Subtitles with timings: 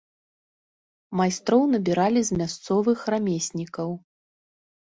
[1.19, 3.89] Майстроў набіралі з мясцовых рамеснікаў.